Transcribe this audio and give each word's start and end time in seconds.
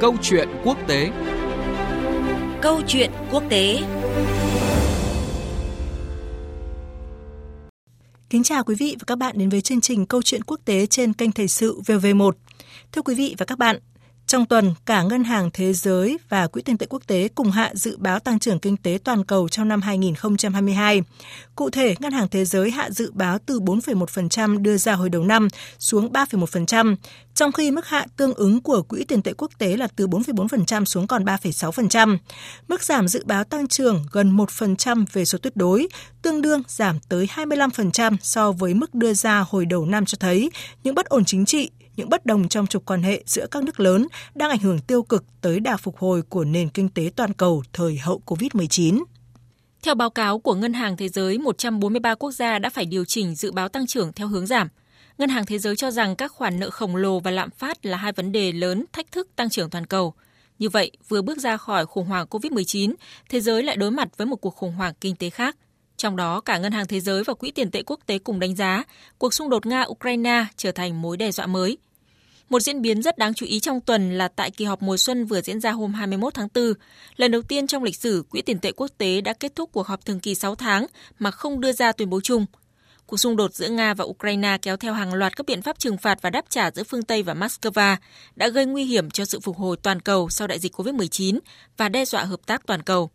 Câu 0.00 0.16
chuyện 0.22 0.48
quốc 0.64 0.78
tế 0.88 1.10
Câu 2.62 2.80
chuyện 2.86 3.10
quốc 3.32 3.42
tế 3.48 3.82
Kính 8.30 8.42
chào 8.42 8.64
quý 8.64 8.74
vị 8.74 8.96
và 8.98 9.04
các 9.06 9.18
bạn 9.18 9.38
đến 9.38 9.48
với 9.48 9.60
chương 9.60 9.80
trình 9.80 10.06
Câu 10.06 10.22
chuyện 10.22 10.42
quốc 10.42 10.60
tế 10.64 10.86
trên 10.86 11.12
kênh 11.12 11.32
Thời 11.32 11.48
sự 11.48 11.80
VV1. 11.86 12.30
Thưa 12.92 13.02
quý 13.02 13.14
vị 13.14 13.34
và 13.38 13.46
các 13.46 13.58
bạn, 13.58 13.78
trong 14.26 14.46
tuần, 14.46 14.74
cả 14.86 15.02
Ngân 15.02 15.24
hàng 15.24 15.50
Thế 15.52 15.72
giới 15.72 16.18
và 16.28 16.46
Quỹ 16.46 16.62
tiền 16.62 16.78
tệ 16.78 16.86
quốc 16.86 17.02
tế 17.06 17.28
cùng 17.34 17.50
hạ 17.50 17.70
dự 17.74 17.96
báo 17.96 18.20
tăng 18.20 18.38
trưởng 18.38 18.58
kinh 18.58 18.76
tế 18.76 18.98
toàn 19.04 19.24
cầu 19.24 19.48
trong 19.48 19.68
năm 19.68 19.82
2022. 19.82 21.02
Cụ 21.56 21.70
thể, 21.70 21.94
Ngân 21.98 22.12
hàng 22.12 22.28
Thế 22.28 22.44
giới 22.44 22.70
hạ 22.70 22.90
dự 22.90 23.10
báo 23.14 23.38
từ 23.46 23.60
4,1% 23.60 24.62
đưa 24.62 24.76
ra 24.76 24.92
hồi 24.92 25.08
đầu 25.08 25.24
năm 25.24 25.48
xuống 25.78 26.12
3,1%, 26.12 26.96
trong 27.34 27.52
khi 27.52 27.70
mức 27.70 27.86
hạ 27.86 28.06
tương 28.16 28.34
ứng 28.34 28.60
của 28.60 28.82
Quỹ 28.82 29.04
tiền 29.04 29.22
tệ 29.22 29.32
quốc 29.32 29.50
tế 29.58 29.76
là 29.76 29.88
từ 29.96 30.06
4,4% 30.06 30.84
xuống 30.84 31.06
còn 31.06 31.24
3,6%. 31.24 32.18
Mức 32.68 32.82
giảm 32.82 33.08
dự 33.08 33.24
báo 33.24 33.44
tăng 33.44 33.68
trưởng 33.68 34.06
gần 34.12 34.36
1% 34.36 35.04
về 35.12 35.24
số 35.24 35.38
tuyệt 35.38 35.56
đối, 35.56 35.88
tương 36.22 36.42
đương 36.42 36.62
giảm 36.68 36.98
tới 37.08 37.28
25% 37.34 38.16
so 38.22 38.52
với 38.52 38.74
mức 38.74 38.94
đưa 38.94 39.14
ra 39.14 39.44
hồi 39.48 39.66
đầu 39.66 39.86
năm 39.86 40.04
cho 40.04 40.16
thấy 40.20 40.50
những 40.84 40.94
bất 40.94 41.06
ổn 41.06 41.24
chính 41.24 41.44
trị, 41.44 41.70
những 41.96 42.08
bất 42.08 42.26
đồng 42.26 42.48
trong 42.48 42.66
trục 42.66 42.86
quan 42.86 43.02
hệ 43.02 43.22
giữa 43.26 43.46
các 43.50 43.64
nước 43.64 43.80
lớn 43.80 44.06
đang 44.34 44.50
ảnh 44.50 44.58
hưởng 44.58 44.78
tiêu 44.78 45.02
cực 45.02 45.24
tới 45.40 45.60
đà 45.60 45.76
phục 45.76 45.96
hồi 45.98 46.22
của 46.22 46.44
nền 46.44 46.68
kinh 46.68 46.88
tế 46.88 47.10
toàn 47.16 47.32
cầu 47.32 47.62
thời 47.72 47.98
hậu 47.98 48.22
COVID-19. 48.26 49.04
Theo 49.82 49.94
báo 49.94 50.10
cáo 50.10 50.38
của 50.38 50.54
Ngân 50.54 50.72
hàng 50.72 50.96
Thế 50.96 51.08
giới, 51.08 51.38
143 51.38 52.14
quốc 52.14 52.30
gia 52.30 52.58
đã 52.58 52.70
phải 52.70 52.86
điều 52.86 53.04
chỉnh 53.04 53.34
dự 53.34 53.52
báo 53.52 53.68
tăng 53.68 53.86
trưởng 53.86 54.12
theo 54.12 54.28
hướng 54.28 54.46
giảm. 54.46 54.68
Ngân 55.18 55.28
hàng 55.28 55.46
Thế 55.46 55.58
giới 55.58 55.76
cho 55.76 55.90
rằng 55.90 56.16
các 56.16 56.32
khoản 56.32 56.60
nợ 56.60 56.70
khổng 56.70 56.96
lồ 56.96 57.20
và 57.20 57.30
lạm 57.30 57.50
phát 57.50 57.86
là 57.86 57.96
hai 57.96 58.12
vấn 58.12 58.32
đề 58.32 58.52
lớn 58.52 58.84
thách 58.92 59.12
thức 59.12 59.28
tăng 59.36 59.50
trưởng 59.50 59.70
toàn 59.70 59.86
cầu. 59.86 60.14
Như 60.58 60.68
vậy, 60.68 60.90
vừa 61.08 61.22
bước 61.22 61.38
ra 61.38 61.56
khỏi 61.56 61.86
khủng 61.86 62.06
hoảng 62.06 62.26
COVID-19, 62.30 62.94
thế 63.28 63.40
giới 63.40 63.62
lại 63.62 63.76
đối 63.76 63.90
mặt 63.90 64.08
với 64.16 64.26
một 64.26 64.36
cuộc 64.36 64.54
khủng 64.54 64.72
hoảng 64.72 64.94
kinh 65.00 65.16
tế 65.16 65.30
khác. 65.30 65.56
Trong 65.96 66.16
đó, 66.16 66.40
cả 66.40 66.58
Ngân 66.58 66.72
hàng 66.72 66.86
Thế 66.86 67.00
giới 67.00 67.24
và 67.24 67.34
Quỹ 67.34 67.50
tiền 67.50 67.70
tệ 67.70 67.82
quốc 67.82 68.00
tế 68.06 68.18
cùng 68.18 68.40
đánh 68.40 68.56
giá 68.56 68.84
cuộc 69.18 69.34
xung 69.34 69.50
đột 69.50 69.66
Nga-Ukraine 69.66 70.44
trở 70.56 70.72
thành 70.72 71.02
mối 71.02 71.16
đe 71.16 71.32
dọa 71.32 71.46
mới. 71.46 71.78
Một 72.48 72.60
diễn 72.60 72.82
biến 72.82 73.02
rất 73.02 73.18
đáng 73.18 73.34
chú 73.34 73.46
ý 73.46 73.60
trong 73.60 73.80
tuần 73.80 74.18
là 74.18 74.28
tại 74.28 74.50
kỳ 74.50 74.64
họp 74.64 74.82
mùa 74.82 74.96
xuân 74.96 75.24
vừa 75.24 75.40
diễn 75.40 75.60
ra 75.60 75.70
hôm 75.70 75.94
21 75.94 76.34
tháng 76.34 76.48
4, 76.54 76.72
lần 77.16 77.30
đầu 77.30 77.42
tiên 77.42 77.66
trong 77.66 77.82
lịch 77.82 77.96
sử 77.96 78.24
Quỹ 78.30 78.42
tiền 78.42 78.58
tệ 78.58 78.72
quốc 78.72 78.90
tế 78.98 79.20
đã 79.20 79.32
kết 79.32 79.54
thúc 79.54 79.70
cuộc 79.72 79.86
họp 79.86 80.04
thường 80.04 80.20
kỳ 80.20 80.34
6 80.34 80.54
tháng 80.54 80.86
mà 81.18 81.30
không 81.30 81.60
đưa 81.60 81.72
ra 81.72 81.92
tuyên 81.92 82.10
bố 82.10 82.20
chung. 82.20 82.46
Cuộc 83.06 83.16
xung 83.16 83.36
đột 83.36 83.54
giữa 83.54 83.68
Nga 83.68 83.94
và 83.94 84.04
Ukraine 84.04 84.58
kéo 84.62 84.76
theo 84.76 84.92
hàng 84.92 85.14
loạt 85.14 85.36
các 85.36 85.46
biện 85.46 85.62
pháp 85.62 85.78
trừng 85.78 85.96
phạt 85.98 86.22
và 86.22 86.30
đáp 86.30 86.44
trả 86.48 86.70
giữa 86.70 86.82
phương 86.82 87.02
Tây 87.02 87.22
và 87.22 87.34
Moscow 87.34 87.96
đã 88.36 88.48
gây 88.48 88.66
nguy 88.66 88.84
hiểm 88.84 89.10
cho 89.10 89.24
sự 89.24 89.40
phục 89.40 89.56
hồi 89.56 89.76
toàn 89.82 90.00
cầu 90.00 90.28
sau 90.28 90.46
đại 90.46 90.58
dịch 90.58 90.74
COVID-19 90.74 91.38
và 91.76 91.88
đe 91.88 92.04
dọa 92.04 92.24
hợp 92.24 92.46
tác 92.46 92.66
toàn 92.66 92.82
cầu. 92.82 93.10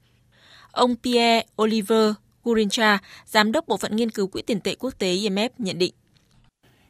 Ông 0.72 0.96
Pierre 1.04 1.46
Oliver 1.62 2.14
Gurincha, 2.44 3.00
giám 3.26 3.52
đốc 3.52 3.68
bộ 3.68 3.78
phận 3.78 3.96
nghiên 3.96 4.12
cứu 4.12 4.28
Quỹ 4.28 4.42
tiền 4.42 4.60
tệ 4.60 4.76
quốc 4.76 5.00
tế 5.00 5.16
IMF 5.16 5.50
nhận 5.58 5.80
định. 5.80 5.94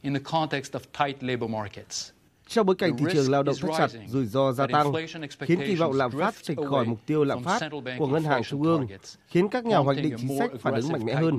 In 0.02 0.14
the 0.14 0.20
context 0.24 0.76
of 0.76 1.06
tight 1.06 1.24
labor 1.24 1.50
markets, 1.50 2.12
trong 2.52 2.66
bối 2.66 2.76
cảnh 2.76 2.98
thị 2.98 3.06
trường 3.14 3.32
lao 3.32 3.44
động 3.44 3.56
thắt 3.62 3.72
chặt, 3.78 4.00
rủi 4.08 4.26
ro 4.26 4.52
gia 4.52 4.68
tăng, 4.68 4.94
khiến 5.40 5.60
kỳ 5.68 5.76
vọng 5.76 5.92
lạm 5.94 6.12
phát 6.12 6.36
chệch 6.44 6.58
khỏi 6.70 6.86
mục 6.86 7.00
tiêu 7.06 7.24
lạm 7.24 7.44
phát 7.44 7.62
của 8.00 8.08
ngân 8.08 8.24
hàng 8.24 8.44
trung 8.44 8.64
ương, 8.64 8.88
khiến 9.28 9.50
các 9.50 9.66
nhà 9.66 9.78
hoạch 9.78 9.98
định 9.98 10.16
chính 10.18 10.38
sách 10.40 10.52
phản 10.62 10.74
ứng 10.74 10.92
mạnh 10.92 11.06
mẽ 11.06 11.14
hơn. 11.14 11.38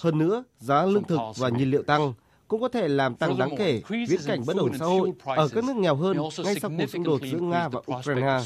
Hơn 0.00 0.18
nữa, 0.18 0.44
giá 0.58 0.84
lương 0.84 1.04
thực 1.04 1.18
và 1.36 1.48
nhiên 1.48 1.70
liệu 1.70 1.82
tăng 1.82 2.12
cũng 2.48 2.60
có 2.60 2.68
thể 2.68 2.88
làm 2.88 3.14
tăng 3.14 3.38
đáng 3.38 3.56
kể 3.58 3.82
viễn 3.88 4.20
cảnh 4.26 4.42
bất 4.46 4.56
ổn 4.56 4.72
xã 4.78 4.84
hội 4.84 5.12
ở 5.24 5.48
các 5.48 5.64
nước 5.64 5.76
nghèo 5.76 5.94
hơn 5.94 6.16
ngay 6.44 6.54
sau 6.60 6.70
cuộc 6.78 6.86
xung 6.86 7.02
đột 7.02 7.20
giữa 7.32 7.38
Nga 7.38 7.68
và 7.68 7.80
Ukraine. 7.98 8.38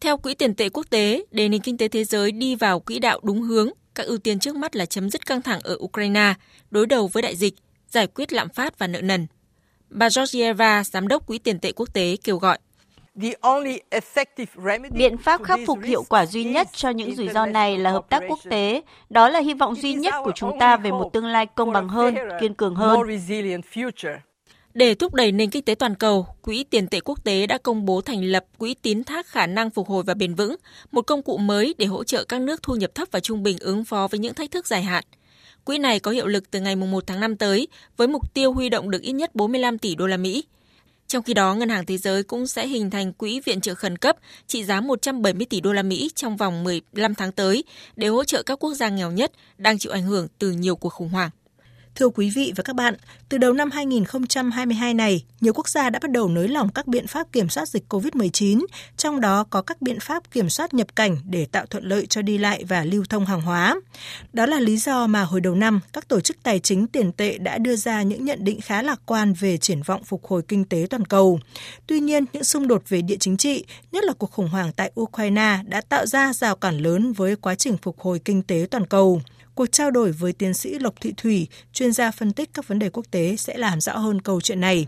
Theo 0.00 0.16
Quỹ 0.16 0.34
tiền 0.34 0.54
tệ 0.54 0.68
quốc 0.68 0.86
tế, 0.90 1.24
để 1.30 1.48
nền 1.48 1.60
kinh 1.60 1.76
tế 1.76 1.88
thế 1.88 2.04
giới 2.04 2.32
đi 2.32 2.54
vào 2.54 2.80
quỹ 2.80 2.98
đạo 2.98 3.20
đúng 3.22 3.42
hướng, 3.42 3.68
các 3.94 4.06
ưu 4.06 4.18
tiên 4.18 4.38
trước 4.38 4.56
mắt 4.56 4.76
là 4.76 4.86
chấm 4.86 5.10
dứt 5.10 5.26
căng 5.26 5.42
thẳng 5.42 5.60
ở 5.64 5.76
Ukraine, 5.80 6.34
đối 6.70 6.86
đầu 6.86 7.08
với 7.08 7.22
đại 7.22 7.36
dịch, 7.36 7.54
giải 7.90 8.06
quyết 8.06 8.32
lạm 8.32 8.48
phát 8.48 8.78
và 8.78 8.86
nợ 8.86 9.00
nần. 9.00 9.26
Bà 9.90 10.08
Georgieva, 10.16 10.84
giám 10.84 11.08
đốc 11.08 11.26
Quỹ 11.26 11.38
tiền 11.38 11.58
tệ 11.58 11.72
quốc 11.72 11.94
tế 11.94 12.16
kêu 12.24 12.36
gọi. 12.36 12.58
Biện 14.90 15.18
pháp 15.18 15.42
khắc 15.44 15.60
phục 15.66 15.78
hiệu 15.84 16.02
quả 16.08 16.26
duy 16.26 16.44
nhất 16.44 16.68
cho 16.74 16.90
những 16.90 17.14
rủi 17.14 17.28
ro 17.28 17.46
này 17.46 17.78
là 17.78 17.90
hợp 17.90 18.08
tác 18.08 18.22
quốc 18.28 18.38
tế. 18.50 18.82
Đó 19.10 19.28
là 19.28 19.40
hy 19.40 19.54
vọng 19.54 19.74
duy 19.74 19.94
nhất 19.94 20.14
của 20.24 20.32
chúng 20.34 20.58
ta 20.58 20.76
về 20.76 20.90
một 20.90 21.10
tương 21.12 21.26
lai 21.26 21.46
công 21.46 21.72
bằng 21.72 21.88
hơn, 21.88 22.14
kiên 22.40 22.54
cường 22.54 22.74
hơn. 22.74 23.00
Để 24.74 24.94
thúc 24.94 25.14
đẩy 25.14 25.32
nền 25.32 25.50
kinh 25.50 25.64
tế 25.64 25.74
toàn 25.74 25.94
cầu, 25.94 26.26
Quỹ 26.42 26.64
tiền 26.64 26.88
tệ 26.88 27.00
quốc 27.00 27.24
tế 27.24 27.46
đã 27.46 27.58
công 27.58 27.84
bố 27.84 28.00
thành 28.00 28.24
lập 28.24 28.44
Quỹ 28.58 28.74
tín 28.74 29.04
thác 29.04 29.26
khả 29.26 29.46
năng 29.46 29.70
phục 29.70 29.88
hồi 29.88 30.02
và 30.02 30.14
bền 30.14 30.34
vững, 30.34 30.56
một 30.92 31.02
công 31.02 31.22
cụ 31.22 31.36
mới 31.38 31.74
để 31.78 31.86
hỗ 31.86 32.04
trợ 32.04 32.24
các 32.24 32.40
nước 32.40 32.62
thu 32.62 32.74
nhập 32.74 32.90
thấp 32.94 33.08
và 33.10 33.20
trung 33.20 33.42
bình 33.42 33.58
ứng 33.60 33.84
phó 33.84 34.08
với 34.10 34.20
những 34.20 34.34
thách 34.34 34.50
thức 34.50 34.66
dài 34.66 34.82
hạn. 34.82 35.04
Quỹ 35.64 35.78
này 35.78 36.00
có 36.00 36.10
hiệu 36.10 36.26
lực 36.26 36.50
từ 36.50 36.60
ngày 36.60 36.76
1 36.76 37.06
tháng 37.06 37.20
5 37.20 37.36
tới 37.36 37.68
với 37.96 38.08
mục 38.08 38.34
tiêu 38.34 38.52
huy 38.52 38.68
động 38.68 38.90
được 38.90 39.02
ít 39.02 39.12
nhất 39.12 39.34
45 39.34 39.78
tỷ 39.78 39.94
đô 39.94 40.06
la 40.06 40.16
Mỹ. 40.16 40.44
Trong 41.06 41.22
khi 41.22 41.34
đó, 41.34 41.54
Ngân 41.54 41.68
hàng 41.68 41.86
Thế 41.86 41.98
giới 41.98 42.22
cũng 42.22 42.46
sẽ 42.46 42.66
hình 42.66 42.90
thành 42.90 43.12
quỹ 43.12 43.40
viện 43.40 43.60
trợ 43.60 43.74
khẩn 43.74 43.98
cấp 43.98 44.16
trị 44.46 44.64
giá 44.64 44.80
170 44.80 45.46
tỷ 45.50 45.60
đô 45.60 45.72
la 45.72 45.82
Mỹ 45.82 46.10
trong 46.14 46.36
vòng 46.36 46.64
15 46.64 47.14
tháng 47.14 47.32
tới 47.32 47.64
để 47.96 48.08
hỗ 48.08 48.24
trợ 48.24 48.42
các 48.42 48.58
quốc 48.64 48.74
gia 48.74 48.88
nghèo 48.88 49.10
nhất 49.10 49.32
đang 49.58 49.78
chịu 49.78 49.92
ảnh 49.92 50.02
hưởng 50.02 50.28
từ 50.38 50.50
nhiều 50.50 50.76
cuộc 50.76 50.88
khủng 50.88 51.08
hoảng. 51.08 51.30
Thưa 52.00 52.08
quý 52.08 52.30
vị 52.30 52.52
và 52.56 52.62
các 52.62 52.76
bạn, 52.76 52.94
từ 53.28 53.38
đầu 53.38 53.52
năm 53.52 53.70
2022 53.70 54.94
này, 54.94 55.24
nhiều 55.40 55.52
quốc 55.52 55.68
gia 55.68 55.90
đã 55.90 55.98
bắt 56.02 56.10
đầu 56.10 56.28
nới 56.28 56.48
lỏng 56.48 56.68
các 56.68 56.86
biện 56.86 57.06
pháp 57.06 57.32
kiểm 57.32 57.48
soát 57.48 57.68
dịch 57.68 57.84
COVID-19, 57.88 58.66
trong 58.96 59.20
đó 59.20 59.44
có 59.50 59.62
các 59.62 59.82
biện 59.82 60.00
pháp 60.00 60.30
kiểm 60.30 60.48
soát 60.48 60.74
nhập 60.74 60.96
cảnh 60.96 61.16
để 61.24 61.46
tạo 61.52 61.66
thuận 61.66 61.84
lợi 61.84 62.06
cho 62.06 62.22
đi 62.22 62.38
lại 62.38 62.64
và 62.64 62.84
lưu 62.84 63.04
thông 63.08 63.26
hàng 63.26 63.40
hóa. 63.40 63.80
Đó 64.32 64.46
là 64.46 64.60
lý 64.60 64.76
do 64.76 65.06
mà 65.06 65.22
hồi 65.22 65.40
đầu 65.40 65.54
năm, 65.54 65.80
các 65.92 66.08
tổ 66.08 66.20
chức 66.20 66.36
tài 66.42 66.58
chính 66.58 66.86
tiền 66.86 67.12
tệ 67.12 67.38
đã 67.38 67.58
đưa 67.58 67.76
ra 67.76 68.02
những 68.02 68.24
nhận 68.24 68.44
định 68.44 68.60
khá 68.60 68.82
lạc 68.82 69.00
quan 69.06 69.32
về 69.32 69.56
triển 69.56 69.82
vọng 69.82 70.04
phục 70.04 70.26
hồi 70.26 70.42
kinh 70.48 70.64
tế 70.64 70.86
toàn 70.90 71.04
cầu. 71.04 71.40
Tuy 71.86 72.00
nhiên, 72.00 72.24
những 72.32 72.44
xung 72.44 72.68
đột 72.68 72.82
về 72.88 73.02
địa 73.02 73.16
chính 73.20 73.36
trị, 73.36 73.64
nhất 73.92 74.04
là 74.04 74.12
cuộc 74.12 74.30
khủng 74.30 74.48
hoảng 74.48 74.72
tại 74.76 74.92
Ukraine 75.00 75.58
đã 75.66 75.80
tạo 75.80 76.06
ra 76.06 76.32
rào 76.32 76.56
cản 76.56 76.78
lớn 76.78 77.12
với 77.12 77.36
quá 77.36 77.54
trình 77.54 77.76
phục 77.82 78.00
hồi 78.00 78.18
kinh 78.24 78.42
tế 78.42 78.66
toàn 78.70 78.86
cầu. 78.86 79.20
Cuộc 79.54 79.66
trao 79.66 79.90
đổi 79.90 80.12
với 80.12 80.32
tiến 80.32 80.54
sĩ 80.54 80.78
Lộc 80.78 80.94
Thị 81.00 81.14
Thủy, 81.16 81.48
chuyên 81.72 81.92
gia 81.92 82.10
phân 82.10 82.32
tích 82.32 82.50
các 82.54 82.68
vấn 82.68 82.78
đề 82.78 82.90
quốc 82.90 83.06
tế 83.10 83.36
sẽ 83.36 83.58
làm 83.58 83.80
rõ 83.80 83.96
hơn 83.96 84.20
câu 84.20 84.40
chuyện 84.40 84.60
này. 84.60 84.86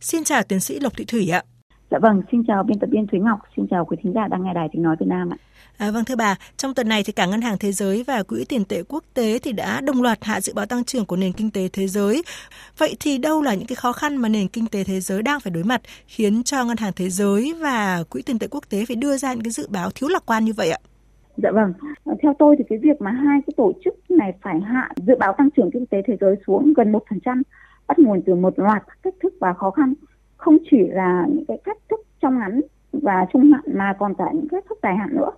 Xin 0.00 0.24
chào 0.24 0.42
tiến 0.42 0.60
sĩ 0.60 0.80
Lộc 0.80 0.96
Thị 0.96 1.04
Thủy 1.04 1.28
ạ. 1.28 1.42
Dạ 1.90 1.98
vâng, 2.02 2.22
xin 2.32 2.42
chào 2.46 2.62
biên 2.62 2.78
tập 2.78 2.88
viên 2.92 3.06
Thúy 3.06 3.20
Ngọc, 3.20 3.38
xin 3.56 3.66
chào 3.70 3.84
quý 3.84 3.96
thính 4.02 4.12
giả 4.14 4.28
đang 4.30 4.44
nghe 4.44 4.54
đài 4.54 4.68
tiếng 4.72 4.82
nói 4.82 4.96
Việt 5.00 5.06
Nam 5.08 5.30
ạ. 5.30 5.36
À, 5.78 5.90
vâng 5.90 6.04
thưa 6.04 6.16
bà, 6.16 6.36
trong 6.56 6.74
tuần 6.74 6.88
này 6.88 7.04
thì 7.04 7.12
cả 7.12 7.26
Ngân 7.26 7.40
hàng 7.40 7.58
Thế 7.58 7.72
giới 7.72 8.02
và 8.02 8.22
Quỹ 8.22 8.44
tiền 8.44 8.64
tệ 8.64 8.82
quốc 8.88 9.04
tế 9.14 9.38
thì 9.38 9.52
đã 9.52 9.80
đồng 9.80 10.02
loạt 10.02 10.24
hạ 10.24 10.40
dự 10.40 10.54
báo 10.54 10.66
tăng 10.66 10.84
trưởng 10.84 11.06
của 11.06 11.16
nền 11.16 11.32
kinh 11.32 11.50
tế 11.50 11.68
thế 11.72 11.88
giới. 11.88 12.22
Vậy 12.78 12.96
thì 13.00 13.18
đâu 13.18 13.42
là 13.42 13.54
những 13.54 13.66
cái 13.66 13.76
khó 13.76 13.92
khăn 13.92 14.16
mà 14.16 14.28
nền 14.28 14.48
kinh 14.48 14.66
tế 14.66 14.84
thế 14.84 15.00
giới 15.00 15.22
đang 15.22 15.40
phải 15.40 15.50
đối 15.50 15.64
mặt 15.64 15.80
khiến 16.06 16.42
cho 16.42 16.64
Ngân 16.64 16.76
hàng 16.76 16.92
Thế 16.96 17.10
giới 17.10 17.54
và 17.60 18.04
Quỹ 18.10 18.22
tiền 18.22 18.38
tệ 18.38 18.46
quốc 18.50 18.64
tế 18.68 18.84
phải 18.86 18.96
đưa 18.96 19.16
ra 19.16 19.32
những 19.32 19.44
cái 19.44 19.50
dự 19.50 19.66
báo 19.68 19.90
thiếu 19.90 20.08
lạc 20.08 20.22
quan 20.26 20.44
như 20.44 20.52
vậy 20.52 20.70
ạ? 20.70 20.78
Dạ 21.36 21.50
vâng, 21.50 21.72
ờ, 22.04 22.14
theo 22.22 22.34
tôi 22.38 22.56
thì 22.58 22.64
cái 22.68 22.78
việc 22.78 23.00
mà 23.00 23.10
hai 23.10 23.40
cái 23.46 23.54
tổ 23.56 23.72
chức 23.84 24.10
này 24.10 24.32
phải 24.42 24.60
hạ 24.60 24.90
dự 24.96 25.16
báo 25.18 25.32
tăng 25.32 25.50
trưởng 25.50 25.70
kinh 25.70 25.86
tế 25.86 26.02
thế 26.06 26.16
giới 26.20 26.36
xuống 26.46 26.72
gần 26.76 26.92
một 26.92 27.02
phần 27.10 27.20
trăm 27.24 27.42
bắt 27.86 27.98
nguồn 27.98 28.22
từ 28.26 28.34
một 28.34 28.58
loạt 28.58 28.82
các 28.86 28.98
cách 29.02 29.14
thức 29.22 29.34
và 29.40 29.52
khó 29.52 29.70
khăn. 29.70 29.94
Không 30.36 30.58
chỉ 30.70 30.78
là 30.78 31.26
những 31.28 31.46
cái 31.46 31.58
cách 31.64 31.78
thức 31.90 32.00
trong 32.20 32.38
ngắn 32.38 32.60
và 32.92 33.26
trung 33.32 33.52
hạn 33.52 33.62
mà 33.74 33.96
còn 33.98 34.14
cả 34.14 34.24
những 34.34 34.48
cách 34.48 34.64
thức 34.68 34.78
dài 34.82 34.96
hạn 34.96 35.08
nữa. 35.16 35.30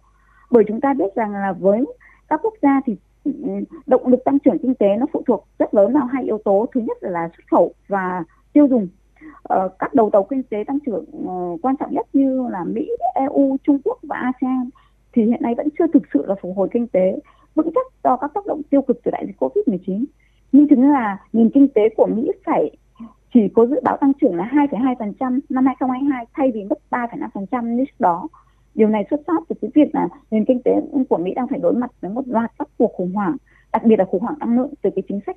Bởi 0.51 0.65
chúng 0.69 0.81
ta 0.81 0.95
biết 0.95 1.15
rằng 1.15 1.33
là 1.33 1.53
với 1.53 1.85
các 2.29 2.41
quốc 2.43 2.55
gia 2.63 2.81
thì 2.87 2.97
ừ, 3.25 3.33
động 3.87 4.07
lực 4.07 4.25
tăng 4.25 4.39
trưởng 4.39 4.59
kinh 4.59 4.75
tế 4.75 4.97
nó 4.99 5.07
phụ 5.13 5.23
thuộc 5.27 5.47
rất 5.59 5.75
lớn 5.75 5.93
vào 5.93 6.07
hai 6.07 6.25
yếu 6.25 6.39
tố. 6.45 6.67
Thứ 6.75 6.81
nhất 6.81 6.97
là 7.01 7.29
xuất 7.37 7.45
khẩu 7.51 7.73
và 7.89 8.25
tiêu 8.53 8.67
dùng. 8.67 8.89
Ờ, 9.43 9.69
các 9.79 9.95
đầu 9.95 10.11
tàu 10.11 10.25
kinh 10.25 10.43
tế 10.43 10.65
tăng 10.67 10.79
trưởng 10.87 11.05
uh, 11.29 11.63
quan 11.63 11.77
trọng 11.77 11.95
nhất 11.95 12.07
như 12.13 12.49
là 12.49 12.65
Mỹ, 12.65 12.91
EU, 13.15 13.57
Trung 13.65 13.79
Quốc 13.85 13.99
và 14.03 14.17
ASEAN 14.17 14.71
thì 15.15 15.25
hiện 15.25 15.43
nay 15.43 15.55
vẫn 15.55 15.69
chưa 15.79 15.87
thực 15.87 16.03
sự 16.15 16.27
là 16.27 16.35
phục 16.43 16.57
hồi 16.57 16.69
kinh 16.73 16.87
tế 16.87 17.19
vững 17.55 17.71
chắc 17.75 17.87
do 18.05 18.17
các 18.17 18.31
tác 18.35 18.47
động 18.47 18.63
tiêu 18.71 18.83
cực 18.83 19.01
từ 19.05 19.11
đại 19.11 19.27
dịch 19.27 19.37
Covid-19. 19.39 20.05
Nhưng 20.53 20.69
chứng 20.69 20.91
là 20.91 21.19
nền 21.33 21.51
kinh 21.51 21.69
tế 21.69 21.83
của 21.97 22.07
Mỹ 22.07 22.31
phải 22.47 22.77
chỉ 23.35 23.41
có 23.55 23.67
dự 23.67 23.81
báo 23.85 23.97
tăng 23.97 24.13
trưởng 24.21 24.35
là 24.35 24.51
2,2% 24.53 25.41
năm 25.49 25.67
2022 25.67 26.27
thay 26.35 26.51
vì 26.55 26.65
mức 26.65 26.79
3,5% 26.91 27.75
như 27.75 27.85
trước 27.85 28.01
đó. 28.01 28.29
Điều 28.75 28.89
này 28.89 29.05
xuất 29.11 29.21
phát 29.27 29.43
từ 29.49 29.57
cái 29.61 29.71
việc 29.75 29.95
là 29.95 30.09
nền 30.31 30.45
kinh 30.45 30.63
tế 30.63 30.73
của 31.09 31.19
Mỹ 31.19 31.35
đang 31.35 31.49
phải 31.49 31.59
đối 31.59 31.75
mặt 31.75 31.91
với 32.01 32.11
một 32.11 32.29
loạt 32.29 32.53
các 32.59 32.69
cuộc 32.79 32.93
khủng 32.93 33.13
hoảng, 33.13 33.37
đặc 33.73 33.85
biệt 33.85 33.99
là 33.99 34.05
khủng 34.05 34.23
hoảng 34.23 34.39
năng 34.39 34.57
lượng 34.59 34.75
từ 34.83 34.91
cái 34.97 35.03
chính 35.09 35.21
sách 35.27 35.37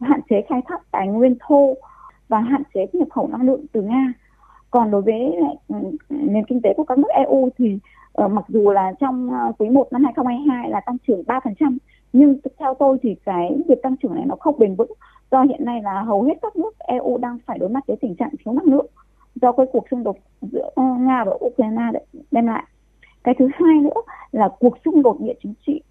hạn 0.00 0.20
chế 0.30 0.42
khai 0.48 0.60
thác 0.68 0.90
tài 0.90 1.08
nguyên 1.08 1.36
thô 1.40 1.74
và 2.28 2.40
hạn 2.40 2.62
chế 2.74 2.86
nhập 2.92 3.08
khẩu 3.10 3.28
năng 3.28 3.46
lượng 3.46 3.66
từ 3.72 3.82
Nga. 3.82 4.12
Còn 4.70 4.90
đối 4.90 5.02
với 5.02 5.36
ừ, 5.68 5.74
nền 6.08 6.44
kinh 6.44 6.62
tế 6.62 6.74
của 6.76 6.84
các 6.84 6.98
nước 6.98 7.08
EU 7.08 7.48
thì 7.58 7.78
uh, 8.24 8.30
mặc 8.30 8.44
dù 8.48 8.70
là 8.70 8.92
trong 9.00 9.30
ờ, 9.32 9.52
quý 9.58 9.68
1 9.68 9.92
năm 9.92 10.04
2022 10.04 10.70
là 10.70 10.80
tăng 10.80 10.96
trưởng 11.06 11.22
3%, 11.22 11.76
nhưng 12.12 12.38
theo 12.58 12.74
tôi 12.74 12.98
thì 13.02 13.16
cái 13.24 13.58
việc 13.68 13.82
tăng 13.82 13.96
trưởng 13.96 14.14
này 14.14 14.24
nó 14.26 14.36
không 14.40 14.58
bền 14.58 14.74
vững 14.74 14.92
do 15.30 15.42
hiện 15.42 15.64
nay 15.64 15.82
là 15.82 16.02
hầu 16.02 16.22
hết 16.22 16.34
các 16.42 16.56
nước 16.56 16.78
EU 16.78 17.18
đang 17.18 17.38
phải 17.46 17.58
đối 17.58 17.68
mặt 17.68 17.86
với 17.86 17.96
tình 18.00 18.14
trạng 18.14 18.30
thiếu 18.44 18.54
năng 18.54 18.64
lượng 18.64 18.86
do 19.42 19.52
cái 19.52 19.66
cuộc 19.72 19.84
xung 19.90 20.04
đột 20.04 20.16
giữa 20.42 20.70
ờ, 20.74 20.82
Nga 20.98 21.24
và 21.24 21.32
Ukraine 21.46 21.82
đem 22.30 22.46
lại. 22.46 22.64
Cái 23.24 23.34
thứ 23.38 23.48
hai 23.54 23.78
nữa 23.78 24.00
là 24.32 24.48
cuộc 24.58 24.78
xung 24.84 25.02
đột 25.02 25.20
địa 25.20 25.34
chính 25.42 25.54
trị 25.66 25.82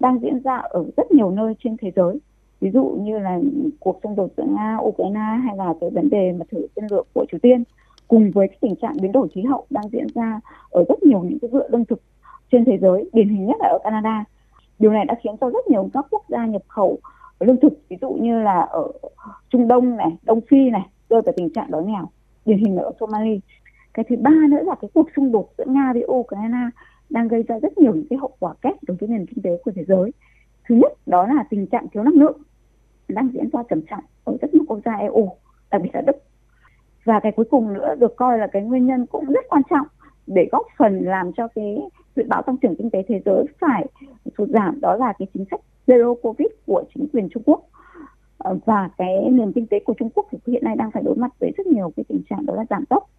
đang 0.00 0.18
diễn 0.20 0.40
ra 0.42 0.56
ở 0.56 0.84
rất 0.96 1.12
nhiều 1.12 1.30
nơi 1.30 1.54
trên 1.64 1.76
thế 1.76 1.92
giới. 1.96 2.18
Ví 2.60 2.70
dụ 2.70 2.84
như 2.84 3.18
là 3.18 3.40
cuộc 3.80 4.00
xung 4.02 4.16
đột 4.16 4.28
giữa 4.36 4.44
Nga, 4.44 4.78
Ukraine 4.80 5.40
hay 5.44 5.56
là 5.56 5.74
cái 5.80 5.90
vấn 5.90 6.10
đề 6.10 6.32
mà 6.32 6.44
thử 6.50 6.66
tên 6.74 6.84
lửa 6.90 7.02
của 7.14 7.26
Triều 7.30 7.38
Tiên 7.42 7.64
cùng 8.08 8.30
với 8.30 8.48
cái 8.48 8.58
tình 8.60 8.76
trạng 8.76 8.96
biến 9.02 9.12
đổi 9.12 9.28
khí 9.28 9.42
hậu 9.42 9.66
đang 9.70 9.88
diễn 9.92 10.06
ra 10.14 10.40
ở 10.70 10.84
rất 10.88 11.02
nhiều 11.02 11.22
những 11.22 11.38
cái 11.38 11.50
vựa 11.52 11.68
lương 11.68 11.84
thực 11.84 12.02
trên 12.52 12.64
thế 12.64 12.78
giới, 12.78 13.10
điển 13.12 13.28
hình 13.28 13.46
nhất 13.46 13.56
là 13.60 13.68
ở 13.68 13.78
Canada. 13.84 14.24
Điều 14.78 14.92
này 14.92 15.04
đã 15.04 15.14
khiến 15.22 15.36
cho 15.40 15.50
rất 15.50 15.66
nhiều 15.68 15.90
các 15.92 16.06
quốc 16.10 16.22
gia 16.28 16.46
nhập 16.46 16.62
khẩu 16.68 16.98
lương 17.40 17.60
thực, 17.60 17.72
ví 17.88 17.96
dụ 18.00 18.10
như 18.10 18.42
là 18.42 18.60
ở 18.60 18.92
Trung 19.48 19.68
Đông 19.68 19.96
này, 19.96 20.16
Đông 20.22 20.40
Phi 20.40 20.70
này, 20.70 20.86
rơi 21.08 21.22
vào 21.22 21.32
tình 21.36 21.50
trạng 21.50 21.70
đói 21.70 21.84
nghèo, 21.84 22.08
điển 22.44 22.58
hình 22.58 22.76
là 22.76 22.82
ở 22.82 22.92
Somalia. 23.00 23.38
Cái 23.94 24.04
thứ 24.08 24.16
ba 24.16 24.30
nữa 24.50 24.62
là 24.62 24.74
cái 24.80 24.90
cuộc 24.94 25.08
xung 25.16 25.32
đột 25.32 25.48
giữa 25.58 25.64
Nga 25.66 25.92
với 25.92 26.04
Ukraine 26.06 26.58
đang 27.10 27.28
gây 27.28 27.42
ra 27.42 27.58
rất 27.58 27.78
nhiều 27.78 27.94
những 27.94 28.06
cái 28.10 28.18
hậu 28.18 28.36
quả 28.38 28.54
kép 28.62 28.74
đối 28.86 28.96
với 28.96 29.08
nền 29.08 29.26
kinh 29.26 29.42
tế 29.42 29.50
của 29.64 29.70
thế 29.74 29.84
giới. 29.84 30.10
Thứ 30.68 30.74
nhất 30.74 30.92
đó 31.06 31.26
là 31.26 31.44
tình 31.50 31.66
trạng 31.66 31.88
thiếu 31.88 32.02
năng 32.02 32.14
lượng 32.14 32.38
đang 33.08 33.28
diễn 33.34 33.48
ra 33.52 33.62
trầm 33.68 33.80
trọng 33.90 34.04
ở 34.24 34.36
rất 34.40 34.54
nhiều 34.54 34.64
quốc 34.68 34.80
gia 34.84 34.92
EU, 34.92 35.30
đặc 35.70 35.82
biệt 35.82 35.90
là 35.92 36.00
Đức. 36.00 36.16
Và 37.06 37.20
cái 37.20 37.32
cuối 37.32 37.44
cùng 37.50 37.72
nữa 37.72 37.94
được 37.98 38.16
coi 38.16 38.38
là 38.38 38.46
cái 38.46 38.62
nguyên 38.62 38.86
nhân 38.86 39.06
cũng 39.06 39.24
rất 39.24 39.44
quan 39.48 39.62
trọng 39.70 39.86
để 40.26 40.48
góp 40.52 40.66
phần 40.78 41.00
làm 41.04 41.32
cho 41.32 41.48
cái 41.48 41.78
dự 42.16 42.22
báo 42.28 42.42
tăng 42.42 42.56
trưởng 42.56 42.76
kinh 42.76 42.90
tế 42.90 43.02
thế 43.08 43.22
giới 43.24 43.44
phải 43.60 43.86
sụt 44.38 44.48
giảm, 44.48 44.80
đó 44.80 44.96
là 44.96 45.12
cái 45.18 45.28
chính 45.34 45.44
sách 45.50 45.60
zero 45.86 46.14
covid 46.14 46.48
của 46.66 46.84
chính 46.94 47.08
quyền 47.12 47.28
Trung 47.28 47.42
Quốc. 47.46 47.60
Ờ, 48.38 48.58
và 48.64 48.90
cái 48.98 49.30
nền 49.30 49.52
kinh 49.52 49.66
tế 49.66 49.80
của 49.80 49.94
Trung 49.98 50.10
Quốc 50.14 50.26
thì 50.30 50.38
hiện 50.46 50.64
nay 50.64 50.76
đang 50.76 50.90
phải 50.90 51.02
đối 51.02 51.16
mặt 51.16 51.30
với 51.40 51.52
rất 51.56 51.66
nhiều 51.66 51.92
cái 51.96 52.04
tình 52.08 52.22
trạng 52.30 52.46
đó 52.46 52.54
là 52.54 52.64
giảm 52.70 52.84
tốc. 52.86 53.10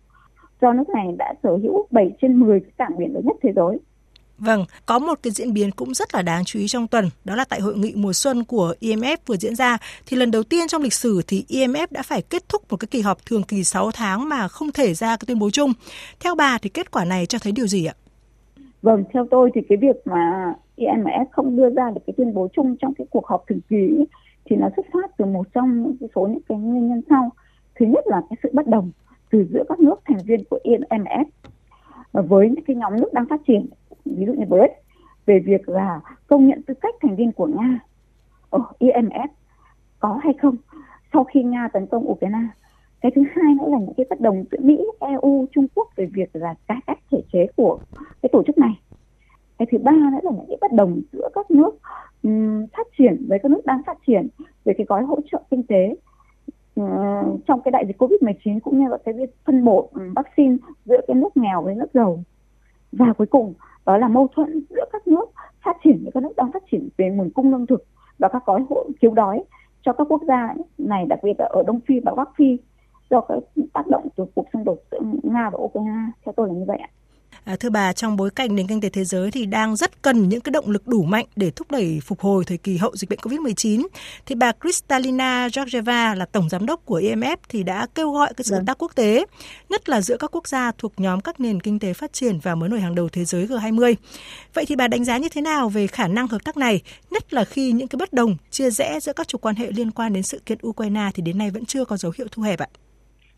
Do 0.61 0.73
nước 0.73 0.89
này 0.89 1.15
đã 1.17 1.33
sở 1.43 1.57
hữu 1.57 1.87
7 1.91 2.11
trên 2.21 2.39
10 2.39 2.59
cái 2.59 2.71
cảng 2.77 2.97
biển 2.97 3.13
lớn 3.13 3.25
nhất 3.25 3.35
thế 3.41 3.53
giới. 3.55 3.79
Vâng, 4.39 4.65
có 4.85 4.99
một 4.99 5.19
cái 5.23 5.31
diễn 5.31 5.53
biến 5.53 5.71
cũng 5.71 5.93
rất 5.93 6.15
là 6.15 6.21
đáng 6.21 6.43
chú 6.45 6.59
ý 6.59 6.67
trong 6.67 6.87
tuần, 6.87 7.09
đó 7.25 7.35
là 7.35 7.45
tại 7.49 7.59
hội 7.59 7.77
nghị 7.77 7.93
mùa 7.95 8.13
xuân 8.13 8.43
của 8.43 8.73
IMF 8.81 9.17
vừa 9.25 9.37
diễn 9.37 9.55
ra, 9.55 9.77
thì 10.05 10.17
lần 10.17 10.31
đầu 10.31 10.43
tiên 10.43 10.67
trong 10.67 10.81
lịch 10.81 10.93
sử 10.93 11.21
thì 11.27 11.45
IMF 11.49 11.87
đã 11.91 12.03
phải 12.03 12.21
kết 12.21 12.49
thúc 12.49 12.61
một 12.69 12.77
cái 12.77 12.87
kỳ 12.91 13.01
họp 13.01 13.25
thường 13.25 13.43
kỳ 13.43 13.63
6 13.63 13.91
tháng 13.91 14.29
mà 14.29 14.47
không 14.47 14.71
thể 14.71 14.93
ra 14.93 15.07
cái 15.07 15.25
tuyên 15.27 15.39
bố 15.39 15.49
chung. 15.49 15.73
Theo 16.19 16.35
bà 16.35 16.57
thì 16.61 16.69
kết 16.69 16.91
quả 16.91 17.05
này 17.05 17.25
cho 17.25 17.39
thấy 17.39 17.51
điều 17.51 17.67
gì 17.67 17.85
ạ? 17.85 17.93
Vâng, 18.81 19.03
theo 19.13 19.27
tôi 19.31 19.51
thì 19.55 19.61
cái 19.69 19.77
việc 19.77 19.95
mà 20.05 20.53
IMF 20.77 21.25
không 21.31 21.55
đưa 21.55 21.69
ra 21.69 21.91
được 21.95 22.01
cái 22.07 22.13
tuyên 22.17 22.33
bố 22.33 22.47
chung 22.55 22.75
trong 22.81 22.93
cái 22.93 23.07
cuộc 23.09 23.25
họp 23.27 23.43
thường 23.47 23.59
kỳ 23.69 24.05
thì 24.45 24.55
nó 24.55 24.67
xuất 24.75 24.85
phát 24.93 25.17
từ 25.17 25.25
một 25.25 25.47
trong 25.53 25.83
những 25.83 26.09
số 26.15 26.27
những 26.27 26.41
cái 26.49 26.57
nguyên 26.57 26.89
nhân 26.89 27.01
sau. 27.09 27.29
Thứ 27.79 27.85
nhất 27.85 28.03
là 28.07 28.21
cái 28.29 28.37
sự 28.43 28.49
bất 28.53 28.67
đồng 28.67 28.91
từ 29.31 29.45
giữa 29.53 29.63
các 29.69 29.79
nước 29.79 29.95
thành 30.05 30.25
viên 30.25 30.43
của 30.49 30.59
IMF 30.63 31.25
với 32.13 32.49
những 32.49 32.65
cái 32.67 32.75
nhóm 32.75 32.95
nước 32.95 33.13
đang 33.13 33.25
phát 33.29 33.41
triển 33.47 33.69
ví 34.15 34.25
dụ 34.25 34.33
như 34.33 34.45
BRICS 34.45 34.73
về 35.25 35.39
việc 35.39 35.69
là 35.69 36.01
công 36.27 36.47
nhận 36.47 36.61
tư 36.61 36.73
cách 36.73 36.95
thành 37.01 37.15
viên 37.15 37.31
của 37.31 37.45
Nga 37.45 37.79
ở 38.49 38.59
IMF 38.79 39.27
có 39.99 40.19
hay 40.23 40.33
không 40.41 40.55
sau 41.13 41.23
khi 41.23 41.43
Nga 41.43 41.67
tấn 41.73 41.87
công 41.87 42.09
Ukraine. 42.11 42.47
Cái 43.01 43.11
thứ 43.15 43.21
hai 43.35 43.55
nữa 43.55 43.65
là 43.67 43.77
những 43.79 43.93
cái 43.97 44.05
bất 44.09 44.21
đồng 44.21 44.43
giữa 44.51 44.57
Mỹ, 44.61 44.85
EU, 44.99 45.45
Trung 45.51 45.67
Quốc 45.75 45.87
về 45.95 46.05
việc 46.05 46.29
là 46.33 46.55
cải 46.67 46.77
cách 46.87 46.99
thể 47.11 47.21
chế 47.33 47.47
của 47.55 47.79
cái 48.21 48.29
tổ 48.33 48.43
chức 48.43 48.57
này. 48.57 48.79
Cái 49.57 49.67
thứ 49.71 49.77
ba 49.77 49.91
nữa 49.91 50.19
là 50.23 50.31
những 50.31 50.45
cái 50.47 50.57
bất 50.61 50.73
đồng 50.73 51.01
giữa 51.11 51.29
các 51.35 51.51
nước 51.51 51.77
um, 52.23 52.67
phát 52.77 52.87
triển 52.97 53.25
với 53.27 53.39
các 53.39 53.51
nước 53.51 53.65
đang 53.65 53.81
phát 53.85 53.97
triển 54.07 54.27
về 54.65 54.73
cái 54.77 54.85
gói 54.89 55.03
hỗ 55.03 55.19
trợ 55.31 55.41
kinh 55.51 55.63
tế 55.63 55.95
um, 56.75 57.39
trong 57.47 57.61
cái 57.61 57.71
đại 57.71 57.85
dịch 57.87 57.97
Covid-19 57.97 58.59
cũng 58.59 58.79
như 58.79 58.89
là 58.89 58.97
cái 59.05 59.13
việc 59.13 59.35
phân 59.45 59.65
bổ 59.65 59.89
um, 59.93 60.13
vaccine 60.13 60.57
giữa 60.85 61.01
cái 61.07 61.15
nước 61.15 61.37
nghèo 61.37 61.61
với 61.61 61.75
nước 61.75 61.93
giàu. 61.93 62.23
Và 62.91 63.13
cuối 63.13 63.27
cùng 63.27 63.53
đó 63.87 63.97
là 63.97 64.07
mâu 64.07 64.27
thuẫn 64.35 64.61
giữa 64.69 64.85
các 64.93 65.07
nước 65.07 65.25
phát 65.65 65.77
triển 65.83 65.99
với 66.03 66.11
các 66.11 66.23
nước 66.23 66.33
đang 66.37 66.51
phát 66.51 66.63
triển 66.71 66.89
về 66.97 67.09
nguồn 67.09 67.29
cung 67.29 67.51
lương 67.51 67.67
thực 67.67 67.83
và 68.19 68.27
các 68.27 68.45
gói 68.45 68.65
hỗ 68.69 68.85
cứu 69.01 69.13
đói 69.13 69.43
cho 69.81 69.93
các 69.93 70.07
quốc 70.09 70.21
gia 70.27 70.53
này, 70.77 71.05
đặc 71.05 71.19
biệt 71.23 71.33
là 71.39 71.45
ở 71.45 71.63
Đông 71.67 71.79
Phi 71.87 71.99
và 71.99 72.15
Bắc 72.15 72.29
Phi, 72.37 72.57
do 73.09 73.21
cái 73.21 73.37
tác 73.73 73.87
động 73.87 74.07
từ 74.15 74.25
cuộc 74.35 74.45
xung 74.53 74.63
đột 74.63 74.77
giữa 74.91 74.99
Nga 75.23 75.49
và 75.49 75.57
Ukraine, 75.57 76.11
theo 76.25 76.33
tôi 76.35 76.47
là 76.47 76.53
như 76.53 76.65
vậy 76.67 76.77
ạ. 76.77 76.89
À, 77.47 77.55
thưa 77.55 77.69
bà, 77.69 77.93
trong 77.93 78.17
bối 78.17 78.29
cảnh 78.29 78.55
nền 78.55 78.67
kinh 78.67 78.81
tế 78.81 78.89
thế 78.89 79.03
giới 79.03 79.31
thì 79.31 79.45
đang 79.45 79.75
rất 79.75 80.01
cần 80.01 80.29
những 80.29 80.41
cái 80.41 80.51
động 80.51 80.69
lực 80.69 80.87
đủ 80.87 81.03
mạnh 81.03 81.25
để 81.35 81.51
thúc 81.51 81.71
đẩy 81.71 81.99
phục 82.05 82.19
hồi 82.19 82.45
thời 82.45 82.57
kỳ 82.57 82.77
hậu 82.77 82.95
dịch 82.95 83.09
bệnh 83.09 83.19
COVID-19, 83.19 83.87
thì 84.25 84.35
bà 84.35 84.51
Kristalina 84.51 85.49
Georgieva 85.55 86.15
là 86.15 86.25
tổng 86.25 86.49
giám 86.49 86.65
đốc 86.65 86.85
của 86.85 86.99
IMF 86.99 87.37
thì 87.49 87.63
đã 87.63 87.87
kêu 87.95 88.11
gọi 88.11 88.33
cái 88.37 88.43
sự 88.43 88.53
hợp 88.53 88.59
vâng. 88.59 88.65
tác 88.65 88.77
quốc 88.77 88.91
tế, 88.95 89.25
nhất 89.69 89.89
là 89.89 90.01
giữa 90.01 90.17
các 90.17 90.35
quốc 90.35 90.47
gia 90.47 90.71
thuộc 90.77 90.93
nhóm 90.97 91.21
các 91.21 91.39
nền 91.39 91.61
kinh 91.61 91.79
tế 91.79 91.93
phát 91.93 92.13
triển 92.13 92.39
và 92.39 92.55
mới 92.55 92.69
nổi 92.69 92.79
hàng 92.79 92.95
đầu 92.95 93.09
thế 93.09 93.25
giới 93.25 93.47
G20. 93.47 93.95
Vậy 94.53 94.65
thì 94.65 94.75
bà 94.75 94.87
đánh 94.87 95.05
giá 95.05 95.17
như 95.17 95.29
thế 95.29 95.41
nào 95.41 95.69
về 95.69 95.87
khả 95.87 96.07
năng 96.07 96.27
hợp 96.27 96.43
tác 96.43 96.57
này, 96.57 96.81
nhất 97.11 97.33
là 97.33 97.43
khi 97.43 97.71
những 97.71 97.87
cái 97.87 97.97
bất 97.97 98.13
đồng, 98.13 98.37
chia 98.51 98.69
rẽ 98.69 98.99
giữa 98.99 99.13
các 99.13 99.27
trục 99.27 99.41
quan 99.41 99.55
hệ 99.55 99.71
liên 99.71 99.91
quan 99.91 100.13
đến 100.13 100.23
sự 100.23 100.41
kiện 100.45 100.57
Ukraine 100.67 101.09
thì 101.13 101.23
đến 101.23 101.37
nay 101.37 101.49
vẫn 101.49 101.65
chưa 101.65 101.85
có 101.85 101.97
dấu 101.97 102.11
hiệu 102.17 102.27
thu 102.31 102.43
hẹp 102.43 102.59
ạ? 102.59 102.67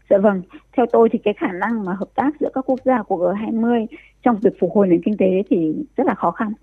Dạ 0.10 0.18
vâng, 0.18 0.42
theo 0.78 0.86
tôi 0.92 1.10
thì 1.12 1.20
cái 1.24 1.34
khả 1.34 1.52
năng 1.52 1.86
mà 1.86 1.94
hợp 1.94 2.10
tác 2.16 2.32
giữa 2.40 2.50
các 2.54 2.70
quốc 2.70 2.80
gia 2.86 3.04
của 3.04 3.34
G20 3.34 3.86
trong 4.24 4.40
việc 4.40 4.54
phục 4.60 4.72
hồi 4.74 4.88
nền 4.88 5.02
kinh 5.02 5.18
tế 5.18 5.44
thì 5.50 5.74
rất 5.98 6.08
là 6.08 6.14
khó 6.14 6.32
khăn. 6.32 6.54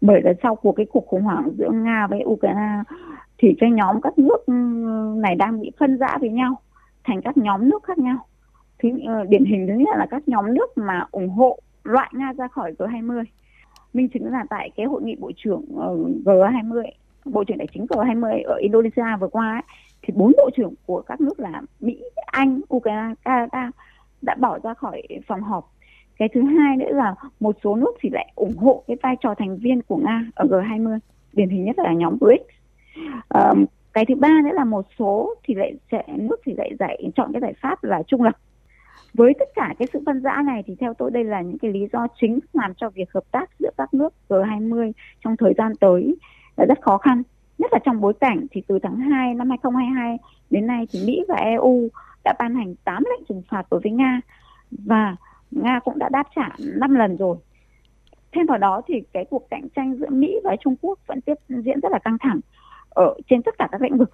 Bởi 0.00 0.22
là 0.22 0.32
sau 0.42 0.56
cuộc 0.56 0.72
cái 0.72 0.86
cuộc 0.92 1.06
khủng 1.06 1.22
hoảng 1.22 1.50
giữa 1.58 1.70
Nga 1.70 2.06
với 2.06 2.22
Ukraine 2.24 2.82
thì 3.38 3.54
cái 3.58 3.70
nhóm 3.70 4.00
các 4.00 4.18
nước 4.18 4.46
ừ, 4.46 4.52
này 5.16 5.34
đang 5.34 5.60
bị 5.60 5.70
phân 5.78 5.98
rã 5.98 6.18
với 6.20 6.30
nhau 6.30 6.60
thành 7.04 7.22
các 7.22 7.36
nhóm 7.36 7.68
nước 7.68 7.84
khác 7.84 7.98
nhau. 7.98 8.16
Thì 8.78 8.90
ờ, 9.06 9.24
điển 9.28 9.44
hình 9.44 9.66
thứ 9.66 9.74
nhất 9.74 9.96
là 9.98 10.06
các 10.10 10.28
nhóm 10.28 10.54
nước 10.54 10.78
mà 10.78 11.06
ủng 11.10 11.28
hộ 11.28 11.58
loại 11.84 12.10
Nga 12.14 12.32
ra 12.32 12.48
khỏi 12.48 12.72
G20. 12.78 13.24
Minh 13.94 14.08
chứng 14.08 14.26
là 14.32 14.44
tại 14.50 14.70
cái 14.76 14.86
hội 14.86 15.02
nghị 15.02 15.16
bộ 15.18 15.30
trưởng 15.36 15.64
ờ, 15.76 15.96
G20, 16.24 16.82
bộ 17.24 17.44
trưởng 17.44 17.58
tài 17.58 17.66
chính 17.74 17.86
G20 17.86 18.42
ở 18.44 18.54
Indonesia 18.54 19.16
vừa 19.20 19.28
qua 19.28 19.52
ấy, 19.52 19.62
thì 20.06 20.14
bốn 20.16 20.32
bộ 20.36 20.50
trưởng 20.56 20.74
của 20.86 21.02
các 21.02 21.20
nước 21.20 21.40
là 21.40 21.62
Mỹ, 21.80 22.02
Anh, 22.26 22.60
Ukraine, 22.74 23.14
Canada 23.24 23.70
đã 24.22 24.34
bỏ 24.34 24.58
ra 24.62 24.74
khỏi 24.74 25.02
phòng 25.26 25.42
họp. 25.42 25.72
Cái 26.18 26.28
thứ 26.34 26.42
hai 26.42 26.76
nữa 26.76 26.92
là 26.92 27.14
một 27.40 27.56
số 27.64 27.76
nước 27.76 27.92
thì 28.00 28.10
lại 28.12 28.32
ủng 28.34 28.56
hộ 28.56 28.84
cái 28.86 28.96
vai 29.02 29.16
trò 29.20 29.34
thành 29.38 29.56
viên 29.56 29.82
của 29.82 29.96
Nga 29.96 30.24
ở 30.34 30.44
G20, 30.44 30.98
điển 31.32 31.48
hình 31.48 31.64
nhất 31.64 31.78
là 31.78 31.92
nhóm 31.92 32.18
BRICS. 32.20 32.56
Um, 33.34 33.64
cái 33.92 34.04
thứ 34.08 34.14
ba 34.14 34.40
nữa 34.44 34.50
là 34.54 34.64
một 34.64 34.86
số 34.98 35.34
thì 35.44 35.54
lại 35.54 35.74
sẽ 35.92 36.02
nước 36.06 36.36
thì 36.44 36.54
lại 36.56 36.70
giải 36.78 37.10
chọn 37.16 37.32
cái 37.32 37.40
giải 37.40 37.54
pháp 37.60 37.84
là 37.84 38.02
trung 38.06 38.22
lập 38.22 38.36
với 39.14 39.32
tất 39.38 39.48
cả 39.54 39.74
cái 39.78 39.88
sự 39.92 40.02
phân 40.06 40.22
rã 40.22 40.42
này 40.46 40.62
thì 40.66 40.74
theo 40.80 40.94
tôi 40.94 41.10
đây 41.10 41.24
là 41.24 41.40
những 41.40 41.58
cái 41.58 41.70
lý 41.70 41.86
do 41.92 42.06
chính 42.20 42.38
làm 42.52 42.74
cho 42.74 42.90
việc 42.90 43.12
hợp 43.12 43.24
tác 43.30 43.50
giữa 43.58 43.70
các 43.78 43.94
nước 43.94 44.14
G20 44.28 44.92
trong 45.24 45.36
thời 45.36 45.54
gian 45.58 45.72
tới 45.80 46.16
là 46.56 46.64
rất 46.64 46.78
khó 46.82 46.98
khăn 46.98 47.22
nhất 47.58 47.72
là 47.72 47.78
trong 47.84 48.00
bối 48.00 48.12
cảnh 48.20 48.46
thì 48.50 48.62
từ 48.68 48.78
tháng 48.82 48.96
2 48.96 49.34
năm 49.34 49.50
2022 49.50 50.18
đến 50.50 50.66
nay 50.66 50.86
thì 50.90 50.98
Mỹ 51.06 51.24
và 51.28 51.36
EU 51.36 51.88
đã 52.24 52.34
ban 52.38 52.54
hành 52.54 52.74
8 52.84 53.02
lệnh 53.04 53.24
trừng 53.28 53.42
phạt 53.50 53.62
đối 53.70 53.80
với 53.80 53.92
Nga 53.92 54.20
và 54.70 55.16
Nga 55.50 55.80
cũng 55.84 55.98
đã 55.98 56.08
đáp 56.08 56.26
trả 56.36 56.48
5 56.58 56.94
lần 56.94 57.16
rồi. 57.16 57.36
Thêm 58.32 58.46
vào 58.46 58.58
đó 58.58 58.82
thì 58.86 58.94
cái 59.12 59.24
cuộc 59.30 59.50
cạnh 59.50 59.68
tranh 59.76 59.96
giữa 59.96 60.10
Mỹ 60.10 60.36
và 60.44 60.56
Trung 60.60 60.76
Quốc 60.80 60.98
vẫn 61.06 61.20
tiếp 61.20 61.34
diễn 61.48 61.80
rất 61.80 61.92
là 61.92 61.98
căng 61.98 62.18
thẳng 62.20 62.40
ở 62.88 63.14
trên 63.30 63.42
tất 63.42 63.54
cả 63.58 63.68
các 63.72 63.82
lĩnh 63.82 63.98
vực. 63.98 64.10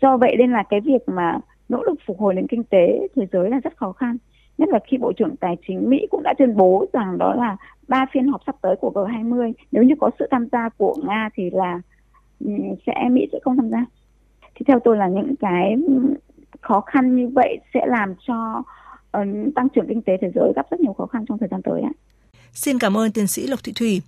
Do 0.00 0.16
vậy 0.16 0.36
nên 0.38 0.52
là 0.52 0.62
cái 0.62 0.80
việc 0.80 1.08
mà 1.08 1.38
nỗ 1.68 1.82
lực 1.82 1.98
phục 2.06 2.20
hồi 2.20 2.34
nền 2.34 2.46
kinh 2.46 2.64
tế 2.64 3.08
thế 3.16 3.26
giới 3.32 3.50
là 3.50 3.60
rất 3.64 3.76
khó 3.76 3.92
khăn. 3.92 4.16
Nhất 4.58 4.68
là 4.68 4.78
khi 4.86 4.98
Bộ 4.98 5.12
trưởng 5.12 5.36
Tài 5.36 5.56
chính 5.66 5.90
Mỹ 5.90 6.06
cũng 6.10 6.22
đã 6.22 6.34
tuyên 6.38 6.56
bố 6.56 6.86
rằng 6.92 7.18
đó 7.18 7.34
là 7.34 7.56
ba 7.88 8.06
phiên 8.12 8.28
họp 8.28 8.40
sắp 8.46 8.56
tới 8.60 8.76
của 8.76 8.90
G20 8.94 9.52
nếu 9.72 9.82
như 9.82 9.94
có 10.00 10.10
sự 10.18 10.28
tham 10.30 10.46
gia 10.52 10.68
của 10.68 10.94
Nga 11.06 11.28
thì 11.34 11.50
là 11.50 11.80
Ừ, 12.40 12.50
sẽ 12.86 12.92
Mỹ 13.10 13.26
sẽ 13.32 13.38
không 13.42 13.56
tham 13.56 13.70
gia. 13.70 13.84
Thì 14.54 14.64
theo 14.66 14.78
tôi 14.84 14.96
là 14.96 15.08
những 15.08 15.34
cái 15.40 15.76
khó 16.60 16.80
khăn 16.80 17.16
như 17.16 17.28
vậy 17.28 17.58
sẽ 17.74 17.86
làm 17.86 18.14
cho 18.26 18.62
uh, 19.18 19.54
tăng 19.54 19.68
trưởng 19.74 19.88
kinh 19.88 20.02
tế 20.02 20.12
thế 20.20 20.30
giới 20.34 20.52
gặp 20.56 20.66
rất 20.70 20.80
nhiều 20.80 20.92
khó 20.92 21.06
khăn 21.06 21.24
trong 21.28 21.38
thời 21.38 21.48
gian 21.48 21.62
tới 21.62 21.82
ạ. 21.82 21.92
Xin 22.52 22.78
cảm 22.78 22.96
ơn 22.96 23.12
tiến 23.12 23.26
sĩ 23.26 23.46
Lộc 23.46 23.64
Thị 23.64 23.72
Thủy. 23.76 24.02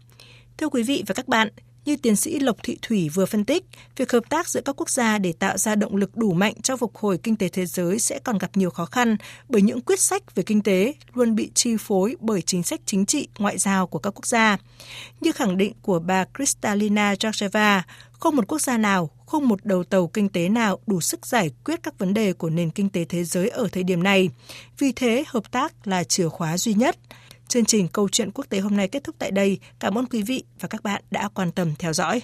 Thưa 0.59 0.69
quý 0.69 0.83
vị 0.83 1.05
và 1.07 1.15
các 1.15 1.29
bạn, 1.29 1.49
như 1.87 1.97
tiến 1.97 2.17
sĩ 2.17 2.39
Lộc 2.39 2.57
Thị 2.63 2.79
Thủy 2.83 3.09
vừa 3.15 3.27
phân 3.27 3.45
tích, 3.45 3.65
việc 3.97 4.13
hợp 4.13 4.25
tác 4.31 4.49
giữa 4.49 4.61
các 4.61 4.77
quốc 4.77 4.91
gia 4.91 5.19
để 5.19 5.33
tạo 5.33 5.59
ra 5.59 5.75
động 5.75 5.97
lực 5.97 6.17
đủ 6.17 6.33
mạnh 6.33 6.55
cho 6.63 6.77
phục 6.77 6.97
hồi 6.97 7.19
kinh 7.23 7.37
tế 7.37 7.49
thế 7.49 7.67
giới 7.67 7.99
sẽ 7.99 8.19
còn 8.19 8.39
gặp 8.39 8.51
nhiều 8.55 8.71
khó 8.71 8.85
khăn 8.85 9.17
bởi 9.49 9.63
những 9.63 9.81
quyết 9.81 10.01
sách 10.01 10.35
về 10.35 10.43
kinh 10.43 10.63
tế 10.63 10.95
luôn 11.15 11.35
bị 11.35 11.51
chi 11.55 11.77
phối 11.79 12.17
bởi 12.21 12.43
chính 12.43 12.63
sách 12.63 12.81
chính 12.87 13.07
trị, 13.07 13.29
ngoại 13.39 13.59
giao 13.59 13.87
của 13.87 13.99
các 13.99 14.11
quốc 14.11 14.27
gia. 14.27 14.59
Như 15.21 15.33
khẳng 15.33 15.57
định 15.57 15.73
của 15.83 15.99
bà 15.99 16.25
Kristalina 16.35 17.15
Georgieva, 17.23 17.83
không 18.13 18.37
một 18.37 18.47
quốc 18.49 18.61
gia 18.61 18.79
nào, 18.79 19.11
không 19.27 19.49
một 19.49 19.65
đầu 19.65 19.85
tàu 19.85 20.07
kinh 20.07 20.29
tế 20.29 20.49
nào 20.49 20.79
đủ 20.87 21.01
sức 21.01 21.27
giải 21.27 21.51
quyết 21.65 21.83
các 21.83 21.99
vấn 21.99 22.15
đề 22.15 22.33
của 22.33 22.51
nền 22.51 22.71
kinh 22.71 22.89
tế 22.89 23.05
thế 23.05 23.25
giới 23.25 23.49
ở 23.49 23.69
thời 23.73 23.83
điểm 23.83 24.03
này. 24.03 24.31
Vì 24.79 24.93
thế, 24.93 25.25
hợp 25.27 25.53
tác 25.53 25.87
là 25.87 26.05
chìa 26.05 26.29
khóa 26.29 26.59
duy 26.59 26.75
nhất. 26.75 26.97
Chương 27.49 27.65
trình 27.65 27.89
Câu 27.89 28.09
chuyện 28.09 28.31
quốc 28.31 28.47
tế 28.49 28.61
hôm 28.61 28.77
nay 28.77 28.89
kết 28.89 29.05
thúc 29.05 29.17
tại 29.19 29.31
đây. 29.31 29.59
Cảm 29.79 29.99
ơn 29.99 30.07
quý 30.07 30.23
vị 30.23 30.45
và 30.61 30.69
các 30.69 30.83
bạn 30.83 31.03
đã 31.11 31.29
quan 31.35 31.53
tâm 31.53 31.75
theo 31.79 31.93
dõi. 31.93 32.23